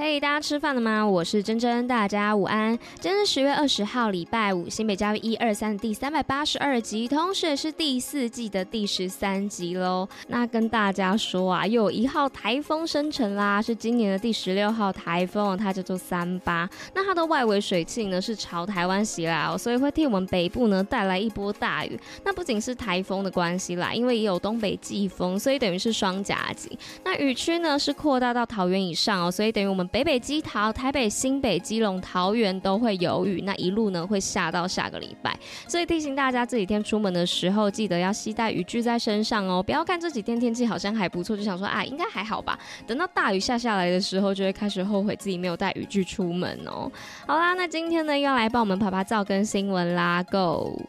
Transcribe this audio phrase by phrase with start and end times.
[0.00, 1.04] 嘿大家吃饭了吗？
[1.04, 2.78] 我是珍珍，大家午安。
[3.00, 10.08] 今天是十月二十号，礼拜五，新北教育一二三的第三百八十二集，同时也是第四季的第十三集喽。
[10.28, 16.70] 那跟大家说啊，又有一号台风生成啦，是今年的第十六号台风，它叫做三八。
[16.94, 21.98] 那它的外围水汽呢是朝台湾袭来哦，所以会替我们北部呢带来一波大雨。
[22.22, 26.78] 那不仅是台风的关系啦，因为也有东北季风，所以等于是双夹击。
[27.02, 29.87] 那雨区呢是扩大到桃园以上哦，所以等于我们。
[29.88, 39.62] 北北基桃、台北、新北、基隆、桃园都会有雨，那一路呢会下到下个礼拜，所以提醒大家这几天出门的时候，记得要携带雨具在身上哦。
[39.62, 46.90] 不要看这几天天气好像还不错，就想说啊应该还好吧，等到大雨下下来的时候，就会开始后悔自己没有带雨具出门哦。
[47.26, 50.80] 好啦，那今天呢要来帮我们拍拍照跟新闻啦，Go！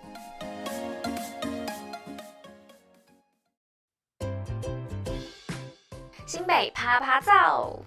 [6.26, 7.80] 新北趴趴造。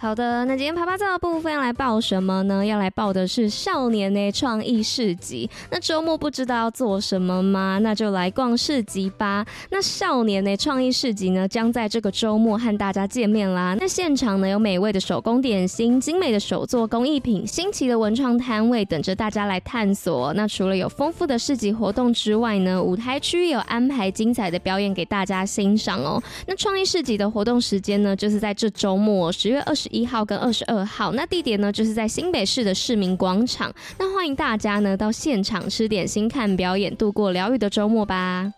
[0.00, 2.64] 好的，那今天啪啪造的部分要来报什么呢？
[2.64, 5.50] 要来报的是少年的创意市集。
[5.72, 7.80] 那周末不知道要做什么吗？
[7.82, 9.44] 那就来逛市集吧。
[9.70, 13.76] 那少年的创意市集呢，将在这个周末和大家见面啦。
[13.80, 20.32] 那现场呢，有美味的手工点心、精美的手作工艺品、新奇的文创摊位等着大家来探索。
[20.34, 26.22] 那除了有丰富的市集活动之外呢，舞台区也有安排精彩的表演给大家欣赏哦。
[26.46, 33.72] 那创意市集的活动时间呢，就是在这周末十月二十一号跟二十二号，那地点呢，就是在新北市的市民广场。
[33.98, 38.52] 那欢迎大家呢到现场吃点心、看表演，度过疗愈的周末吧。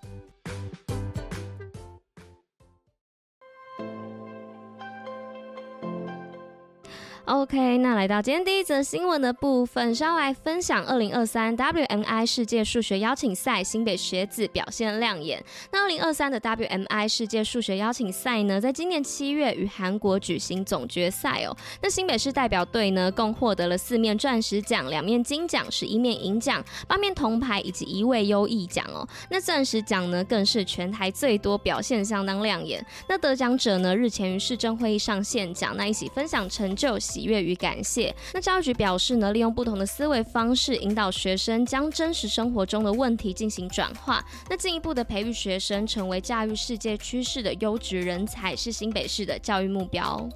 [7.30, 15.40] OK，那来到今天第一则新闻的部分，稍来分享二零二三 WMI 世界数学邀请赛新北学子表现亮眼。
[15.70, 21.56] 那二零二三的 WMI 世界数学邀请赛呢，在今年七月与韩国举行总决赛哦。
[21.80, 29.06] 那新北市代表队呢，共获得了四面钻石奖、两面金奖、十一面银奖、八面铜牌以及一位优异奖哦。
[29.30, 32.84] 那钻石奖呢，更是全台最多，表现相当亮眼。
[33.08, 37.19] 那得奖者呢，日前于市政会议上献奖，那一起分享成就喜。
[37.20, 38.14] 喜悦与感谢。
[38.32, 50.26] 那教育局表示呢，利用不同的思维方式，引导学生将真实生活中的问题进行转化，那进一步的培育学生成为驾驭世界趋势的优质人才，是新北市的教育目标。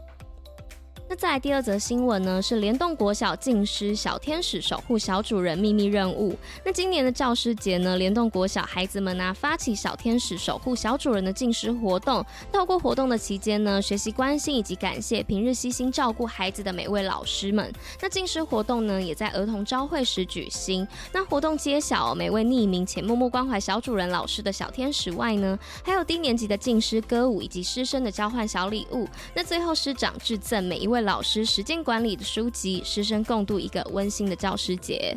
[1.15, 6.37] 那再来第二则新闻呢，是联动国小敬师小天使守护小主人秘密任务。
[6.65, 17.73] 那今年的教师节呢，联动国小孩子们呢、发起小天使守护小主人的敬师活动，透过活动的期间呢，学习关心以及感谢平日悉心照顾孩子的每位老师们。
[18.03, 20.85] 那敬师活动呢，也在儿童朝会时举行。
[21.13, 29.07] 那活动揭晓每位匿名且默默关怀小主人老师的小天使外呢，还有低年级的敬师歌舞以及师生的交换小礼物。
[29.33, 31.04] 那最后师长致赠每一位。
[31.05, 35.15] 老师时间管理的书籍，师生共度一个温馨的教师节。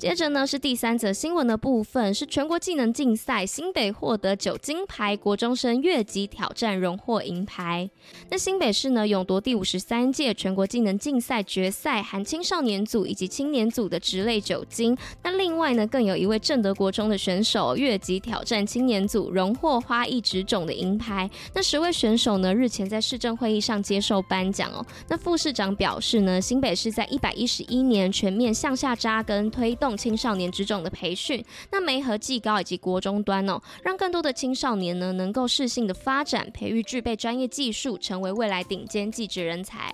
[0.00, 7.90] 接着呢，是第三则新闻的部分，是全国技能竞赛，新北获得九金牌，国中生越级挑战荣获银牌。
[8.30, 14.96] 那新北市呢，勇夺第五十三届全国技能竞赛决赛，含青少年组以及青年组的职类九金。
[15.22, 21.28] 那另外呢，更有一位正德国中的选手越级挑战青年组，荣获花艺植种的银牌。
[21.54, 24.82] 那十位选手呢，日前在市政会议上接受颁奖哦。
[25.08, 29.89] 那副市长表示呢，新北市在一百一十一年全面向下扎根推动。
[29.96, 39.92] 青少年职种的培训，那媒合技高以及国中端哦，让更多的青少年呢能够适性的发展，培育具备专业技术，成为未来顶尖技职人才。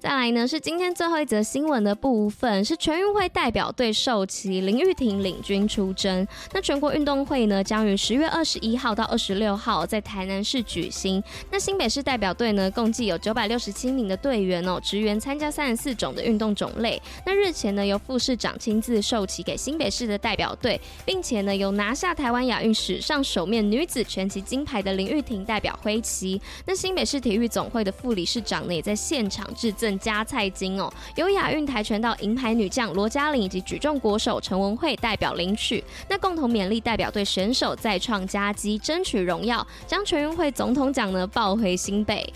[0.00, 6.24] 再来呢，是今天最后一则新闻的部分，是全运会代表队授旗，林玉婷领军出征。
[6.52, 11.20] 那全国运动会呢，将于十月二十一号到二十六号在台南市举行。
[11.50, 17.02] 那新北市代表队呢，共计有九百六十七名的队员哦，职员参加三十四种的运动种类。
[17.26, 26.40] 那日前呢，由副市长亲自授旗给新北市的代表队，并且呢，由拿下台湾亚运史上首面女子拳击金牌的林玉婷代表挥旗。
[26.64, 29.87] 那新北市体育总会的副理事长呢，也在现场致赠。
[29.96, 42.32] 加菜金哦，由亚运跆拳道银牌女将罗嘉玲以及举重国手陈文慧代表领取，那共同勉励代表队选手再创佳绩，争取荣耀，将全运会总统奖呢抱回新北。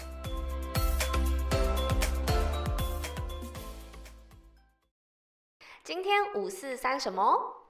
[5.83, 7.62] 今天五四三什么？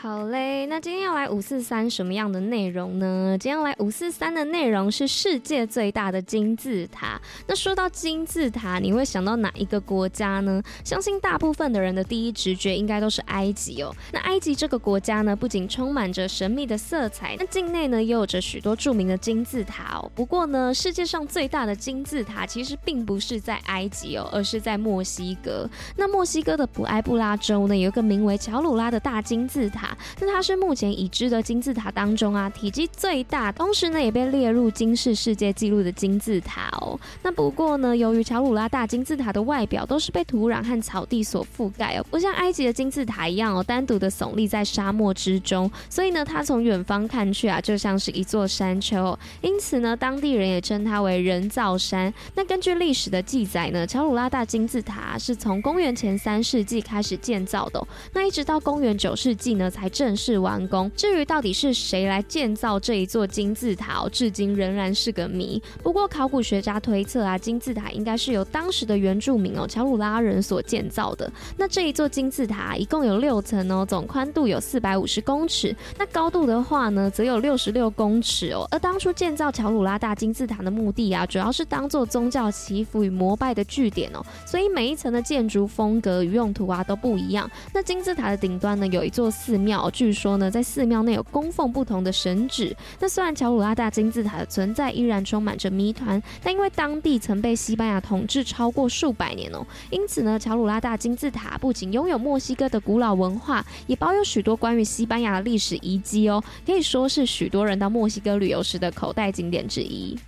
[0.00, 3.36] 好嘞，那今天要来五四三什么样的内容呢？
[3.36, 7.20] 今天要来五四三的内容是世界最大的金字塔。
[7.48, 10.62] 那说到金字塔，你会想到哪一个国家呢？
[10.84, 13.92] 相信大部分的人的第一直觉应该都是埃及哦。
[14.12, 20.08] 那埃及这个国家呢，不仅充满着神秘的色彩，那境内呢也有着许多著名的金字塔哦。
[20.14, 25.68] 不过呢，世界上最大的金字塔其实并不是在埃及哦，而是在墨西哥。
[25.96, 29.88] 那墨西哥的普埃布拉州呢，有一个名为乔鲁拉的大金字塔。
[30.20, 36.98] 那它是目前已知的金字塔当中啊，体积最大，同时呢也被列入金氏世界纪录的金字塔哦。
[37.22, 49.18] 那不过呢，由于乔鲁拉大金字塔的外表都是被土壤和草地所覆盖哦，不像埃及的金字塔一样哦，单独的耸立在沙漠之中，所以呢，它从远方看去啊，就像是一座山丘。
[49.40, 52.12] 因此呢，当地人也称它为人造山。
[52.34, 59.70] 那根据历史的记载呢，乔鲁拉大金字塔是从公元前三世纪开始建造的，那一直到公元九世纪呢。
[59.78, 60.90] 才正式完工。
[60.96, 65.62] 至于到底是谁来建造这一座金字塔，哦，至今仍然是个谜。
[65.82, 71.30] 不过考古学家推测啊，金字塔应该是由当时的原住民哦，乔鲁拉人所建造的。
[71.56, 78.66] 那这一座金字塔一共有六层哦，总宽度有四百五十公尺，那高度的话呢，则有六十六公尺哦。
[78.72, 87.48] 而当初建造乔鲁拉大金字塔的目的啊，主要是当做宗教祈福与膜拜的据点哦，所以每一层的建筑风格与用途啊都不一样。
[87.72, 89.67] 那金字塔的顶端呢，有一座寺庙。
[89.68, 92.74] 庙据说呢，在寺庙内有供奉不同的神祇。
[92.98, 110.18] 那虽然乔鲁拉大金字塔的存在依然充满着谜团，但因为当地曾被西班牙统治超过数百年哦，因此呢，乔鲁拉大金字塔不仅拥有墨西哥的古老文化，也保有许多关于西班牙的历史遗迹哦，可以说是许多人到墨西哥旅游时的口袋景点之一。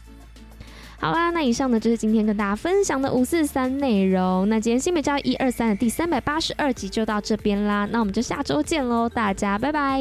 [1.00, 4.46] 好啦，那以上呢就是今天跟大家分享的五四三内容。
[4.50, 9.98] 那今天新美教一二三的第三百八十二集就到这边啦，那我们就下周见喽，大家拜拜。